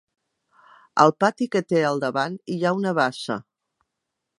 Al 1.03 1.13
pati 1.25 1.47
que 1.57 1.63
té 1.75 1.85
al 1.91 2.03
davant 2.07 2.41
hi 2.55 2.59
ha 2.71 2.77
una 2.83 2.99
bassa. 3.05 3.41